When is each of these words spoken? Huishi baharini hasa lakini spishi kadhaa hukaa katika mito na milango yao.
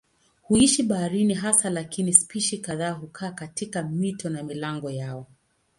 Huishi 0.41 0.83
baharini 0.83 1.33
hasa 1.33 1.69
lakini 1.69 2.13
spishi 2.13 2.57
kadhaa 2.57 2.91
hukaa 2.91 3.31
katika 3.31 3.83
mito 3.83 4.29
na 4.29 4.43
milango 4.43 4.91
yao. 4.91 5.27